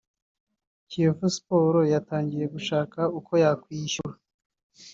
Kiyovu 0.89 1.27
Sports 1.35 1.89
yatangiye 1.93 2.45
gushaka 2.55 2.99
uko 3.19 3.31
yakwishyura 3.43 4.15